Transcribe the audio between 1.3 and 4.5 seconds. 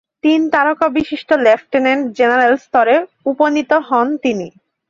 Lieutenant general স্তরে উপনীত হন তিনি।